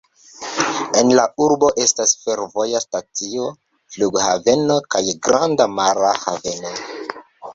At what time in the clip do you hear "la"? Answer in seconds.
1.17-1.23